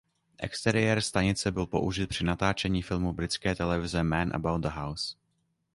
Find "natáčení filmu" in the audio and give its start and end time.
2.23-3.13